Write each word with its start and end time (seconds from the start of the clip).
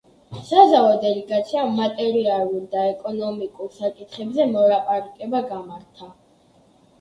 საზავო 0.51 0.93
დელეგაციამ 1.01 1.75
მატერიალურ 1.79 2.63
და 2.71 2.85
ეკონომიკურ 2.93 3.69
საკითხებზე 3.77 4.49
მოლაპარაკება 4.55 5.43
გამართა. 5.53 6.11